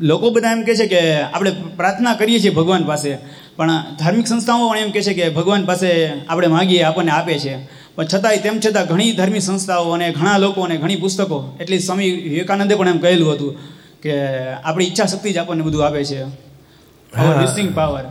[0.00, 3.18] લોકો બધા એમ કહે છે કે આપણે પ્રાર્થના કરીએ છીએ ભગવાન પાસે
[3.56, 7.56] પણ ધાર્મિક સંસ્થાઓ પણ એમ કહે છે કે ભગવાન પાસે આપણે માગીએ આપણને આપે છે.
[7.94, 12.10] પણ છતાંય તેમ છતાં ઘણી ધાર્મિક સંસ્થાઓ અને ઘણા લોકો અને ઘણી પુસ્તકો એટલી સ્વામી
[12.10, 13.58] વિવેકાનંદે પણ એમ કહેલું હતું
[14.02, 16.24] કે આપણી ઈચ્છા શક્તિ જ આપણને બધું આપે છે.
[17.16, 18.04] વિસિંગ પાવર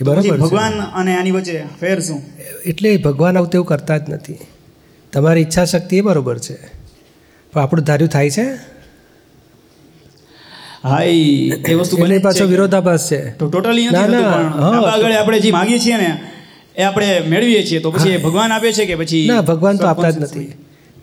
[0.00, 2.22] એ બરાબર ભગવાન અને આની વચ્ચે ફેર શું?
[2.66, 4.38] એટલે ભગવાન આવું તેવું કરતા જ નથી.
[5.12, 6.56] તમારી ઈચ્છા શક્તિ એ બરોબર છે.
[7.52, 8.73] પણ આપણું ધાર્યું થાય છે?
[10.84, 13.30] હા ઈ એ વસ્તુ બને પાછો વિરોધાભાસ છે.
[13.30, 16.20] તો ટોટલી નથી આગળ આપણે જે માંગીએ છીએ ને
[16.76, 17.80] એ આપણે મેળવીએ છીએ.
[17.80, 20.52] તો પછી ભગવાન આપે છે કે પછી ના ભગવાન તો આપતા જ નથી.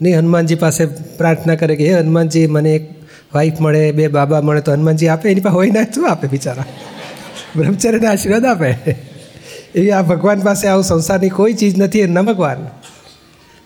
[0.01, 2.89] નહીં હનુમાનજી પાસે પ્રાર્થના કરે કે હે હનુમાનજી મને એક
[3.33, 5.31] વાઈફ મળે બે બાબા મળે તો હનુમાનજી આપે?
[5.31, 6.65] એની પાસે હોય ના શું આપે બિચારા?
[7.55, 8.95] બ્રહ્મચર્યને આશીર્વાદ આપે?
[9.75, 12.57] એવી આ ભગવાન પાસે આવું સંસારની કોઈ ચીજ નથી એ ન ભગવાન.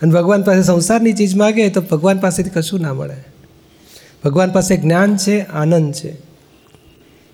[0.02, 3.16] અને ભગવાન પાસે સંસારની ચીજ માગે તો ભગવાન પાસેથી કશું ના મળે.
[4.26, 6.10] ભગવાન પાસે જ્ઞાન છે, આનંદ છે.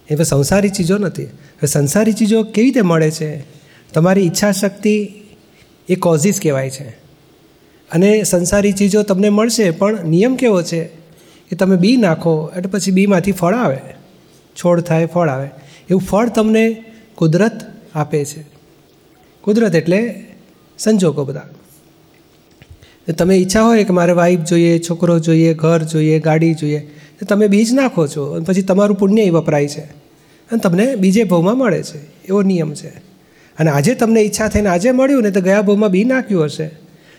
[0.10, 1.24] એ તો સંસારી ચીજો નથી.
[1.24, 3.44] હવે સંસારી ચીજો કેવી રીતે મળે છે?
[3.94, 5.12] તમારી ઈચ્છા શક્તિ
[5.90, 6.90] એ કોઝિસ કહેવાય છે.
[7.92, 10.86] અને સંસારી ચીજો તમને મળશે, પણ નિયમ કેવો છે?
[11.50, 13.78] કે તમે બી નાખો, એટલે પછી બીમાંથી ફળ આવે.
[14.56, 15.50] છોડ થાય, ફળ આવે.
[15.90, 16.84] એવું ફળ તમને
[17.16, 17.62] કુદરત
[17.96, 18.46] આપે છે.
[19.42, 20.28] કુદરત એટલે
[20.80, 21.50] સંજોગો બધા.
[23.18, 26.80] તમે ઈચ્છા હોય કે મારે વાઈફ જોઈએ, છોકરો જોઈએ, ઘર જોઈએ, ગાડી જોઈએ,
[27.20, 29.82] તો તમે બીજ નાખો છો અને પછી તમારું પુણ્ય એ વપરાય છે.
[30.52, 31.98] અને તમને બીજે ભાવમાં મળે છે.
[32.26, 32.88] એવો નિયમ છે.
[33.60, 36.68] અને આજે તમને ઈચ્છા થઈને આજે મળ્યું ને તો ગયા ભાવમાં બી નાખ્યું હશે.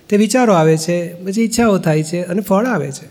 [0.09, 3.07] તે વિચારો આવે છે, પછી ઈચ્છાઓ થાય છે અને ફળ આવે છે.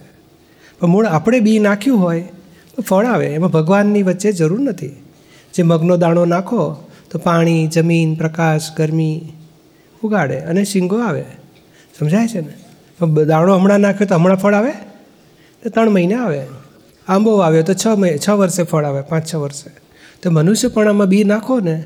[0.79, 2.21] પણ મૂળ આપણે બી નાખ્યું હોય
[2.75, 4.88] તો ફળ આવે, એમાં ભગવાનની વચ્ચે જરૂર નથી.
[5.53, 6.75] જે મગનો દાણો નાખો
[7.12, 9.21] તો પાણી, જમીન, પ્રકાશ, ગરમી
[10.03, 11.25] ઉગાડે અને શીંગો આવે.
[11.99, 12.61] સમજાય છે ને?
[13.07, 14.71] દાણો હમણાં નાખ્યો તો હમણાં ફળ આવે?
[15.63, 16.45] તો ત્રણ મહિને આવે.
[17.07, 19.71] આંબો આવ્યો તો છ મહિ છ વર્ષે ફળ આવે, પાંચ છ વર્ષે.
[20.23, 21.83] તો મનુષ્યપણામાં બી નાખો ને,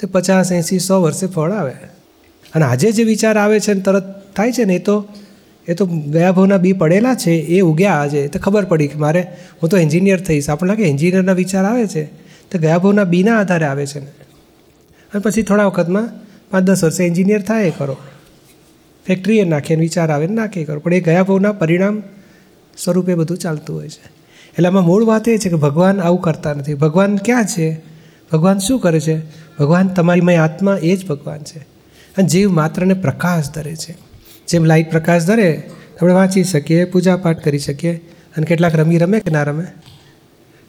[0.00, 1.72] તો પચાસ, એંસી, સો વર્ષે ફળ આવે.
[2.54, 5.08] અને આજે જે વિચાર આવે છે ને તરત થાય છે ને, એ તો
[5.68, 8.28] એ તો ગયા ભાવના બી પડેલા છે, એ ઉગ્યા આજે.
[8.28, 9.20] તો ખબર પડી કે મારે
[9.62, 10.50] હું તો એન્જિનિયર થઈશ.
[10.50, 12.04] આપણને લાગે એન્જિનિયરના વિચાર આવે છે?
[12.50, 14.06] તો ગયા ભાવના બીના આધારે આવે છે ને.
[14.06, 16.08] અને પછી થોડા વખતમાં
[16.50, 17.96] પાંચ દસ વર્ષે એન્જિનિયર થાય એ કરો
[19.06, 20.80] ફેક્ટરીએ નાખે અને વિચાર આવે ને નાખે કરો.
[20.80, 22.02] પણ એ ગયા ભાવના પરિણામ
[22.78, 24.22] સ્વરૂપે બધું ચાલતું હોય છે.
[24.48, 26.74] એટલે આમાં મૂળ વાત એ છે કે ભગવાન આવું કરતા નથી.
[26.74, 27.80] ભગવાન ક્યાં છે?
[28.32, 29.18] ભગવાન શું કરે છે?
[29.58, 31.58] ભગવાન તમારીમય આત્મા એ જ ભગવાન છે.
[32.18, 33.96] અને જીવ માત્રને પ્રકાશ ધરે છે.
[34.48, 35.62] જેમ લાઇટ પ્રકાશ ધરે,
[36.02, 37.94] આપણે વાંચી શકીએ પૂજા પાઠ કરી શકીએ,
[38.36, 39.64] અને કેટલાક રમી રમે કે ના રમે?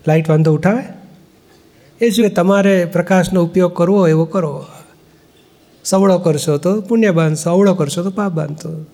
[0.08, 0.84] લાઇટ વાંધો ઉઠાવે?
[2.06, 4.66] એ જ તમારે પ્રકાશનો ઉપયોગ કરવો એવો કરો.
[5.86, 8.86] સવળો કરશો તો પુણ્ય બાંધશો અવળો કરશો તો પાપ બાંધશો.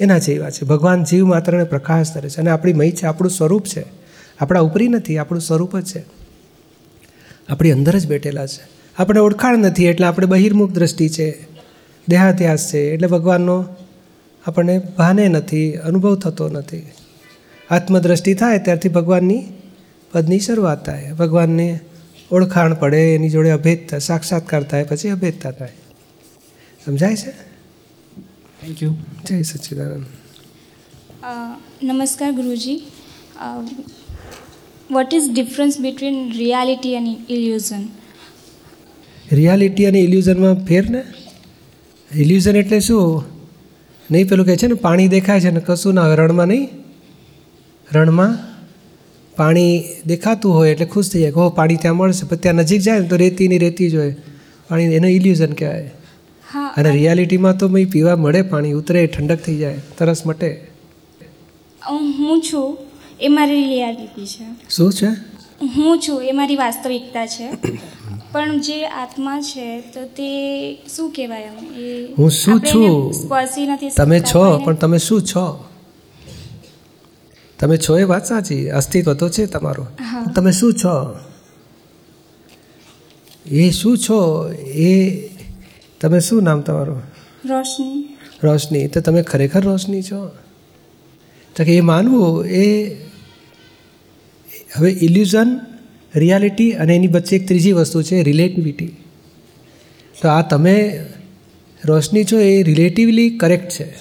[0.00, 0.64] એના જેવા છે.
[0.64, 2.40] ભગવાન જીવ માત્રને પ્રકાશ કરે છે.
[2.40, 3.84] અને આપણી મય છે, આપણું સ્વરૂપ છે.
[4.40, 6.04] આપણા ઉપરી નથી, આપણું સ્વરૂપ જ છે.
[7.48, 8.68] આપણી અંદર જ બેઠેલા છે.
[8.98, 11.48] આપણે ઓળખાણ નથી, એટલે આપણે બહિર્મુખ દ્રષ્ટિ છે.
[12.08, 12.78] દેહાત્યાસ છે.
[12.78, 13.64] એટલે ભગવાનનો
[14.46, 16.90] આપણને ભાને નથી, અનુભવ થતો નથી.
[17.70, 19.44] આત્મદ્રષ્ટિ થાય, ત્યારથી ભગવાનની
[20.12, 21.12] પદની શરૂઆત થાય.
[21.12, 21.80] ભગવાનને
[22.32, 25.72] ઓળખાણ પડે એની જોડે અભેદતા સાક્ષાત્કાર થાય પછી અભેદતા થાય.
[26.86, 27.30] સમજાય છે?
[28.60, 28.94] થેન્ક યુ
[29.26, 30.06] જય સચ્ચિદાનંદ
[31.22, 32.82] અ, નમસ્કાર ગુરુજી.
[34.90, 37.88] What is difference between reality અને ઇલ્યુઝન
[39.32, 41.04] રિયાલિટી અને ઇલ્યુઝનમાં ફેર ને?
[42.14, 43.24] ઇલ્યુઝન એટલે શું?
[44.10, 46.68] નહીં પેલું કહે છે ને પાણી દેખાય છે ને કશું ના રણમાં નહીં?
[47.92, 48.49] રણમાં?
[49.40, 49.70] પાણી
[50.06, 52.26] દેખાતું હોય એટલે ખુશ થઈ જાય કે હો પાણી ત્યાં મળશે.
[52.26, 54.12] પણ ત્યાં નજીક જાય ને તો રેતીની રેતી જ હોય.
[54.70, 55.90] પાણી એને ઇલ્યુઝન કહેવાય.
[56.44, 60.50] હા અને રિયાલિટીમાં તો મેં પીવા મળે પાણી ઉતરે ઠંડક થઈ જાય તરસ મટે.
[62.18, 62.78] હું છું
[63.20, 64.44] એ મારી રિયાલિટી છે.
[64.70, 65.08] શું છે?
[65.76, 67.48] હું છું એ મારી વાસ્તવિકતા છે.
[68.32, 70.28] પણ જે આત્મા છે તો તે
[70.96, 71.48] શું કહેવાય
[72.18, 73.12] હું શું છું?
[73.12, 75.46] સ્પર્શી નથી તમે છો પણ તમે શું છો?
[77.60, 78.70] તમે છો એ વાત સાચી.
[78.70, 79.88] અસ્તિત્વ તો છે તમારું.
[80.34, 81.18] તમે શું છો?
[83.46, 84.52] એ શું છો?
[84.58, 85.28] એ
[86.00, 87.02] તમે શું નામ તમારું?
[87.44, 88.16] રોશની.
[88.42, 88.88] રોશની.
[88.88, 90.28] તો તમે ખરેખર રોશની છો?
[91.56, 92.94] તો કે એ માનવું એ
[94.76, 95.60] હવે ઇલ્યુઝન
[96.14, 98.96] રિયાલિટી અને એની વચ્ચે એક ત્રીજી વસ્તુ છે રિલેટિવિટી
[100.22, 101.06] તો આ તમે
[101.84, 103.94] રોશની છો એ રિલેટિવલી કરેક્ટ છે.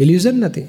[0.00, 0.62] ઇલ્યુઝન નથી.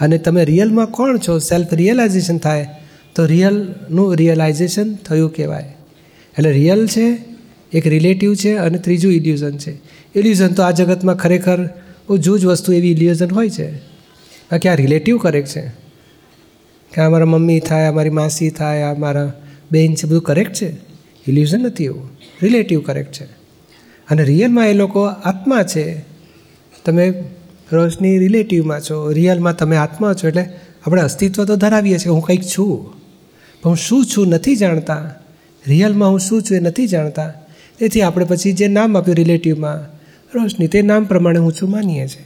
[0.00, 1.38] અને તમે રિયલમાં કોણ છો?
[1.38, 2.66] સેલ્ફ રિયલાઇઝેશન થાય
[3.14, 5.76] તો રિયલનું રિયલાઇઝેશન થયું કહેવાય.
[6.38, 7.18] એટલે રિયલ છે,
[7.72, 9.70] એક રિલેટિવ છે અને ત્રીજું ઇલ્યુઝન છે.
[10.18, 11.66] ઇલ્યુઝન તો આ જગતમાં ખરેખર
[12.08, 13.78] બહુ જૂજ વસ્તુ એવી ઇલ્યુઝન હોય છે.
[14.52, 15.72] બાકી આ રિલેટિવ કરેક્ટ છે.
[16.94, 19.32] કે આ મારા મમ્મી થાય અમારી માસી થાય, આ મારા
[19.72, 20.70] બેન છે, બધું કરેક્ટ છે.
[21.28, 22.10] ઇલ્યુઝન નથી એવું.
[22.42, 23.24] રિલેટિવ કરેક્ટ છે.
[24.10, 26.04] અને રિયલમાં એ લોકો આત્મા છે.
[26.84, 27.24] તમે
[27.72, 30.48] રોશની રિલેટિવમાં છો, રિયલમાં તમે આત્મા છો, એટલે
[30.86, 32.94] આપણે અસ્તિત્વ તો ધરાવીએ છીએ, હું કંઈક છું.
[33.62, 35.14] પણ હું શું છું નથી જાણતા.
[35.66, 37.32] રિયલમાં હું શું છું એ નથી જાણતા.
[37.78, 39.96] તેથી આપણે પછી જે નામ આપ્યું રિલેટિવમાં,
[40.34, 42.24] રોશની તે નામ પ્રમાણે હું છું માનીએ છીએ.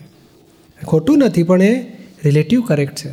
[0.85, 1.83] ખોટું નથી, પણ એ
[2.25, 3.09] રિલેટિવ કરેક્ટ છે.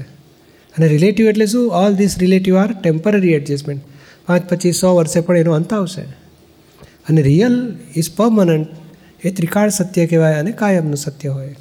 [0.77, 1.71] અને રિલેટિવ એટલે શું?
[1.71, 3.81] All this relative are temporary adjustment
[4.27, 6.01] પાંચ, પચીસ, સો વર્ષે પણ એનો અંત આવશે.
[7.09, 8.67] અને રિયલ ઇઝ પરમનન્ટ
[9.25, 11.55] એ ત્રિકાળ સત્ય કહેવાય અને કાયમનું સત્ય હોય.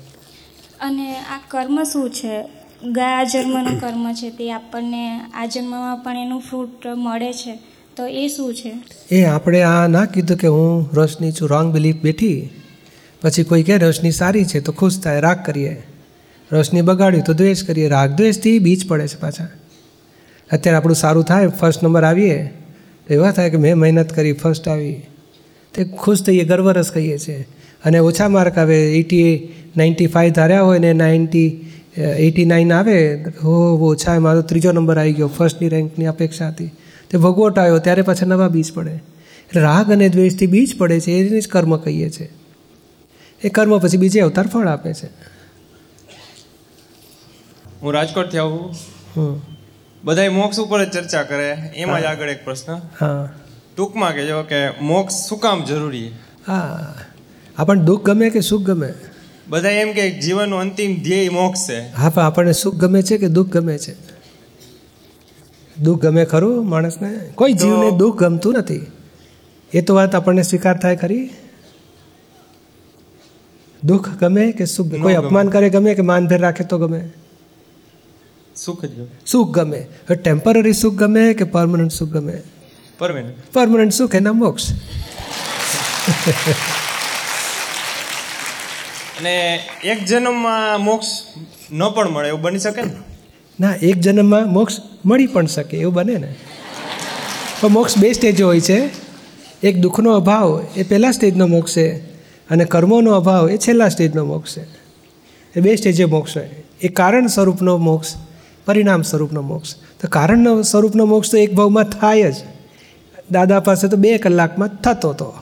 [0.85, 2.42] અને આ કર્મ શું છે?
[2.90, 7.59] ગયા જન્મનું કર્મ છે, તે આપણને આ જન્મમાં પણ એનું ફ્રૂટ મળે છે.
[7.97, 8.73] તો એ શું છે?
[9.11, 12.51] એ આપણે આ ના કીધું કે હું રોશની છું રોંગ બિલીફ બેઠી.
[13.23, 15.83] પછી કોઈ કહે રોશની સારી છે તો ખુશ થાય, રાગ કરીએ.
[16.53, 17.88] રોશની બગાડ્યું તો દ્વેષ કરીએ.
[17.88, 19.49] રાગ દ્વેષથી બીજ પડે છે પાછા.
[20.53, 22.47] અત્યારે આપણું સારું થાય ફર્સ્ટ નંબર આવીએ.
[23.09, 25.03] તો એવા થાય કે મેં મહેનત કરી ફર્સ્ટ આવી.
[25.75, 27.47] તે ખુશ થઈએ ગર્વરસ કહીએ છીએ.
[27.85, 28.99] અને ઓછા માર્ક આવે.
[28.99, 34.99] એટી નાઇન્ટી ફાઇવ ધાર્યા હોય ને નાઇન્ટી એટી નાઇન આવે હો ઓછા મારો ત્રીજો નંબર
[34.99, 36.70] આવી ગયો ફર્સ્ટની રેન્કની અપેક્ષા હતી.
[37.11, 38.90] તે ભગવટ આવ્યો ત્યારે પાછા નવા બીજ પડે.
[38.90, 42.29] એટલે રાગ અને દ્વેષથી બીજ પડે છે એને જ કર્મ કહીએ છીએ
[43.44, 45.07] એ કર્મ પછી બીજે અવતાર ફળ આપે છે.
[47.83, 48.75] હું રાજકોટથી આવું
[49.16, 49.40] હમ.
[50.05, 52.75] બધાય મોક્ષ ઉપર જ ચર્ચા કરે એમાં જ આગળ એક પ્રશ્ન.
[53.01, 53.33] હા.
[53.77, 56.11] ટૂંકમાં કહેજો કે મોક્ષ શું કામ જરૂરી?
[56.47, 56.94] હા.
[57.59, 58.95] આપણને દુઃખ ગમે કે સુખ ગમે?
[59.49, 61.93] બધા એમ કે જીવનનું અંતિમ ધ્યેય મોક્ષ છે.
[61.93, 63.97] હા પણ આપણને સુખ ગમે છે કે દુઃખ ગમે છે?
[65.83, 67.33] દુઃખ ગમે ખરું માણસને?
[67.35, 68.87] કોઈ જીવને દુઃખ ગમતું નથી.
[69.73, 71.31] એ તો વાત આપણને સ્વીકાર થાય ખરી?
[73.85, 77.11] દુઃખ ગમે કે સુખ કોઈ અપમાન કરે ગમે કે માનભેર રાખે તો ગમે?
[78.57, 79.07] સુખ જ ગમે.
[79.27, 79.87] સુખ ગમે.
[80.11, 82.43] ટેમ્પરરી સુખ ગમે કે પરમનન્ટ સુખ ગમે?
[82.99, 84.73] પરમેનન્ટ પરમનન્ટ સુખ એના મોક્ષ.
[89.14, 91.07] અને એક જન્મમાં મોક્ષ
[91.72, 92.90] ન પણ મળે, એવું બની શકે ને?
[93.61, 96.35] ના, એક જન્મમાં મોક્ષ મળી પણ શકે, એવું બને ને.
[97.61, 98.90] પણ મોક્ષ બે સ્ટેજો હોય છે.
[99.62, 101.98] એક દુઃખનો અભાવ, એ પહેલા સ્ટેજનો મોક્ષ છે.
[102.50, 104.66] અને કર્મોનો અભાવ, એ છેલ્લા સ્ટેજનો મોક્ષ છે.
[105.57, 106.50] એ બે સ્ટેજે મોક્ષ હોય.
[106.83, 108.14] એ કારણ સ્વરૂપનો મોક્ષ,
[108.66, 109.74] પરિણામ સ્વરૂપનો મોક્ષ.
[109.74, 112.35] તો કારણ સ્વરૂપનો મોક્ષ તો એક ભાવમાં થાય જ.
[113.31, 115.35] દાદા પાસે તો બે કલાકમાં થતો હતો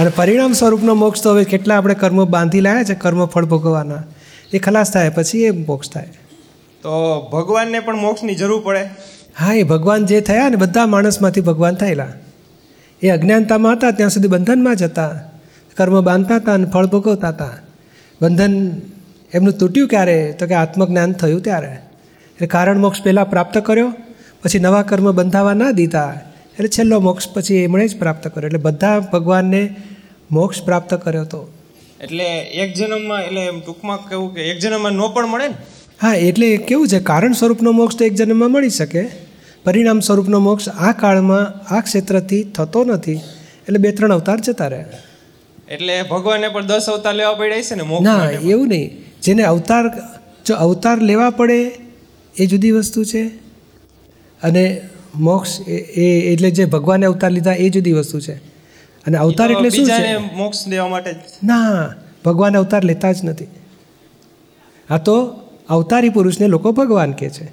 [0.00, 4.02] અને પરિણામ સ્વરૂપનો મોક્ષ તો હવે કેટલા આપણે કર્મો બાંધી લાયા છે કર્મ ફળ ભોગવવાના.
[4.52, 6.06] એ ખલાસ થાય પછી એ મોક્ષ થાય.
[6.82, 8.82] તો ભગવાનને પણ મોક્ષની જરૂર પડે?
[9.38, 12.06] હા એ ભગવાન જે થયા ને બધા માણસમાંથી ભગવાન થયેલા.
[13.02, 15.20] એ અજ્ઞાનતામાં હતા ત્યાં સુધી બંધનમાં જ હતા
[15.76, 17.50] કર્મ બાંધતા હતા અને ફળ ભોગવતા હતા.
[18.22, 18.70] બંધન
[19.34, 20.36] એમનું તૂટ્યું ક્યારે?
[20.38, 21.72] તો કે આત્મજ્ઞાન થયું ત્યારે.
[22.28, 23.92] એટલે કારણ મોક્ષ પહેલાં પ્રાપ્ત કર્યો
[24.44, 26.20] પછી નવા કર્મ બંધાવા ના દીધા.
[26.52, 28.46] એટલે છેલ્લો મોક્ષ પછી એમણે જ પ્રાપ્ત કર્યો.
[28.46, 29.76] એટલે બધા ભગવાનને
[30.30, 31.52] મોક્ષ પ્રાપ્ત કર્યો હતો
[32.00, 35.54] એટલે એક જન્મમાં એટલે એમ ટૂંકમાં કેવું કે એક જન્મમાં ન પણ મળે ને?
[36.02, 39.08] હા એટલે કેવું છે કારણ સ્વરૂપનો મોક્ષ તો એક જન્મમાં મળી શકે.
[39.64, 43.12] પરિણામ સ્વરૂપનો મોક્ષ આ કાળમાં આ ક્ષેત્રથી થતો નથી.
[43.12, 44.84] એટલે બે ત્રણ અવતાર જતા રહે.
[45.68, 49.04] એટલે ભગવાનને પણ દસ અવતાર લેવા પડ્યા છે ને ના એવું નહીં.
[49.22, 49.88] જેને અવતાર
[50.46, 51.70] જો અવતાર લેવા પડે
[52.38, 53.22] એ જુદી વસ્તુ છે.
[54.42, 54.82] અને
[55.14, 58.49] મોક્ષ એ એ- એટલે જે ભગવાને અવતાર લીધા એ જુદી વસ્તુ છે.
[59.06, 60.16] અને અવતાર એટલે શું છે?
[60.36, 61.14] મોક્ષ દેવા માટે.
[61.44, 63.46] ના ભગવાન અવતાર લેતા જ નથી.
[64.90, 65.16] આ તો
[65.68, 67.44] અવતારી પુરુષને લોકો ભગવાન કહે છે.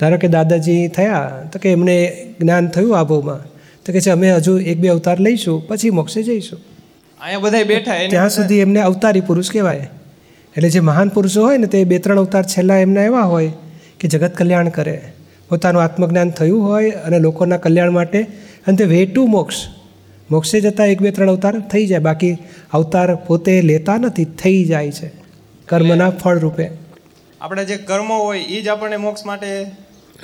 [0.00, 1.96] ધારો કે દાદાજી થયા તો કે એમને
[2.40, 3.42] જ્ઞાન થયું આબોમાં
[3.84, 6.58] તો કે છે અમે હજુ એક બે અવતાર લઈશું પછી મોક્ષે જઈશું.
[7.20, 9.88] અહીંયા બધા બેઠા ત્યાં સુધી એમને અવતારી પુરુષ કહેવાય.
[10.56, 13.52] એટલે જે મહાન પુરુષો હોય ને તે બે ત્રણ અવતાર છેલ્લા એમના એવા હોય
[14.00, 15.02] કે જગત કલ્યાણ કરે.
[15.48, 18.22] પોતાનું આત્મજ્ઞાન થયું હોય અને લોકોના કલ્યાણ માટે
[18.66, 19.56] અને તે વે ટુ મોક્ષ.
[20.30, 22.36] મોક્ષે જતાં એક બે ત્રણ અવતાર થઈ જાય બાકી
[22.72, 25.10] અવતાર પોતે લેતા નથી થઈ જાય છે
[25.66, 26.70] કર્મના ફળ રૂપે
[27.40, 29.66] આપણે જે કર્મો હોય એ જ આપણને મોક્ષ માટે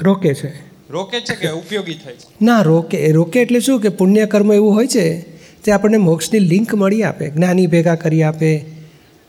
[0.00, 0.52] રોકે છે.
[0.90, 4.86] રોકે છે કે ઉપયોગી થાય ના રોકે રોકે એટલે શું કે પુણ્ય કર્મ એવું હોય
[4.86, 5.20] છે
[5.64, 8.64] તે આપણને મોક્ષની લિંક મળી આપે જ્ઞાની ભેગા કરી આપે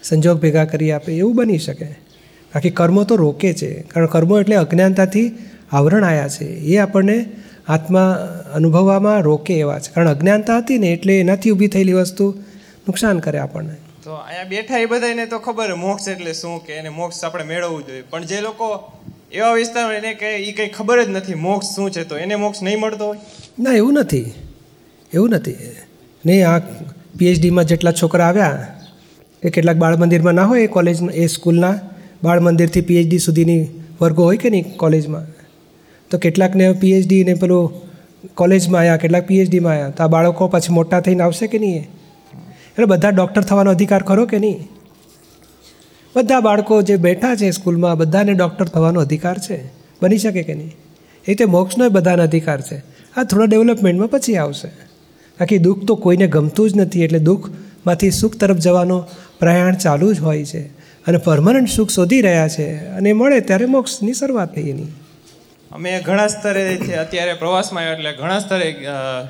[0.04, 1.86] સંજોગ ભેગા કરી આપે એવું બની શકે.
[2.56, 5.32] બાકી કર્મો તો રોકે છે કારણ કર્મો એટલે અજ્ઞાનતાથી
[5.72, 7.26] આવરણ આવ્યા છે એ આપણને
[7.68, 8.10] આત્મા
[8.54, 9.92] અનુભવવામાં રોકે એવા છે.
[9.96, 12.26] કારણ અજ્ઞાનતા હતી ને એટલે એનાથી ઊભી થયેલી વસ્તુ
[12.88, 13.76] નુકસાન કરે આપણને.
[14.04, 17.84] તો અહીંયા બેઠા એ બધાને તો ખબર મોક્ષ એટલે શું કે એને મોક્ષ આપણે મેળવવું
[17.88, 18.04] જોઈએ.
[18.12, 18.68] પણ જે લોકો
[19.32, 22.64] એવા વિસ્તાર એને કે એ કંઈ ખબર જ નથી મોક્ષ શું છે તો એને મોક્ષ
[22.64, 23.20] નહીં મળતો હોય?
[23.60, 24.28] ના એવું નથી.
[25.14, 25.58] એવું નથી.
[26.26, 26.60] નહીં આ
[27.18, 28.68] પીએચડીમાં જેટલા છોકરા આવ્યા
[29.44, 31.76] એ કેટલાક બાળ મંદિરમાં ના હોય એ કોલેજમાં એ સ્કૂલના
[32.24, 33.64] બાળ મંદિરથી પીએચડી સુધીની
[34.02, 35.26] વર્ગો હોય કે નહીં કોલેજમાં?
[36.14, 37.72] તો કેટલાકને પીએચડી ને પેલું
[38.36, 41.88] કોલેજમાં આવ્યા કેટલાક પીએચડીમાં આવ્યા તો આ બાળકો પછી મોટા થઈને આવશે કે નહીં
[42.74, 44.68] એટલે બધા ડૉક્ટર થવાનો અધિકાર ખરો કે નહીં?
[46.16, 49.60] બધા બાળકો જે બેઠા છે સ્કૂલમાં, બધાને ડૉક્ટર થવાનો અધિકાર છે.
[50.02, 50.68] બની શકે કે નહીં?
[50.68, 50.74] એ
[51.28, 52.78] રીતે મોક્ષનો બધાને અધિકાર છે.
[53.18, 54.68] આ થોડા ડેવલપમેન્ટમાં પછી આવશે.
[55.40, 59.06] બાકી દુઃખ તો કોઈને ગમતું જ નથી, એટલે દુઃખમાંથી સુખ તરફ જવાનો
[59.40, 60.62] પ્રયાણ ચાલુ જ હોય છે.
[61.08, 62.76] અને પરમનન્ટ સુખ શોધી રહ્યા છે.
[62.76, 64.86] અને મળે ત્યારે મોક્ષની શરૂઆત થઈ એની.
[65.74, 66.64] અમે ઘણા સ્તરે
[66.96, 68.68] અત્યારે પ્રવાસમાં આવ્યા એટલે ઘણા સ્તરે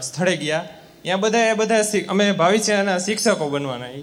[0.02, 0.64] સ્થળે ગયા.
[1.04, 4.02] ત્યાં બધા બધા અમે ભવિષ્યના શિક્ષકો બનવાના એ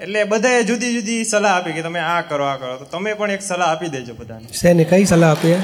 [0.00, 2.74] એટલે બધાએ જુદી જુદી સલાહ આપી કે તમે આ કરો આ કરો.
[2.76, 4.46] તો તમે પણ એક સલાહ આપી દેજો બધાને.
[4.60, 5.58] શેને કઈ સલાહ આપીએ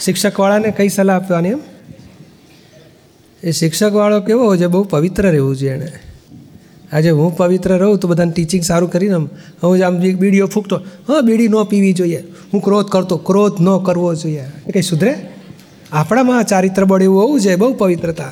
[0.00, 1.60] શિક્ષકવાળાને કઈ સલાહ આપવાની એમ?
[3.42, 5.90] એ શિક્ષકવાળો કેવો છે, બહુ પવિત્ર રહેવું છે એણે
[6.92, 11.48] આજે હું પવિત્ર રહું તો બધાને ટીચિંગ સારું કરીને હું આમ બીડીઓ ફૂંકતો, હા, બીડી
[11.48, 12.24] ન પીવી જોઈએ.
[12.52, 14.44] હું ક્રોધ કરતો, ક્રોધ ન કરવો જોઈએ.
[14.66, 15.28] એ કંઈ સુધરે?
[15.92, 18.24] આપણામાં ચારિત્ર બળ એવું હોવું જોઈએ, બહુ પવિત્રતા.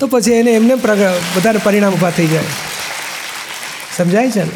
[0.00, 0.98] તો પછી એને એમને પ્રગ
[1.36, 2.42] બધાને પરિણામ ઊભા થઈ જાય.
[3.96, 4.50] સમજાય છે ને?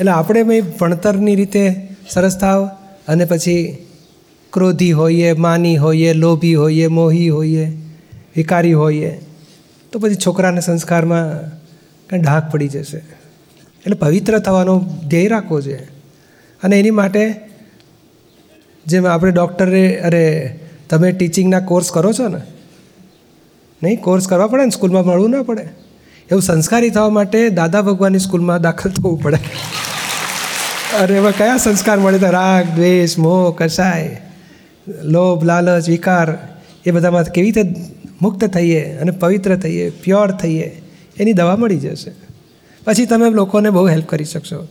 [0.00, 2.66] એટલે આપણે મેં ભણતરની રીતે સરસ થાવ
[3.08, 3.86] અને પછી
[4.52, 7.72] ક્રોધી હોઈએ, માની હોઈએ, લોભી હોઈએ, મોહી હોઈએ,
[8.36, 9.20] વિકારી હોઈએ.
[9.92, 11.55] તો પછી છોકરાના સંસ્કારમાં
[12.10, 12.98] કંઈ ઢાક પડી જશે.
[12.98, 15.88] એટલે પવિત્ર થવાનો ધ્યેય રાખવો જોઈએ
[16.62, 17.34] અને એની માટે
[18.86, 20.58] જેમ આપણે ડૉક્ટરે, અરે,
[20.90, 22.40] તમે ટીચિંગના કોર્સ કરો છો ને?
[23.82, 25.62] નહીં, કોર્સ કરવા પડે ને, સ્કૂલમાં મળવું ના પડે.
[26.30, 29.38] એવું સંસ્કારી થવા માટે દાદા ભગવાનની સ્કૂલમાં દાખલ થવું પડે.
[30.96, 32.18] અરે એમાં કયા સંસ્કાર મળે?
[32.18, 34.22] તો રાગ, દ્વેષ, મોહ કસાય
[35.02, 36.38] લોભ, લાલચ, વિકાર,
[36.86, 37.74] એ બધામાં કેવી રીતે
[38.22, 40.82] મુક્ત થઈએ અને પવિત્ર થઈએ, પ્યોર થઈએ?
[41.18, 42.12] એની દવા મળી જશે.
[42.84, 44.68] પછી તમે લોકોને બહુ હેલ્પ કરી શકશો.